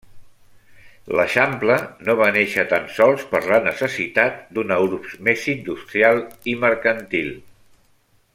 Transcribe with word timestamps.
L'eixample 1.17 1.75
no 2.07 2.15
va 2.21 2.29
néixer 2.37 2.65
tan 2.71 2.89
sols 2.95 3.27
per 3.35 3.43
la 3.51 3.61
necessitat 3.67 4.41
d'una 4.57 4.81
urbs 4.87 5.15
més 5.29 5.47
industrial 5.57 6.23
i 6.55 6.59
mercantil. 6.67 7.33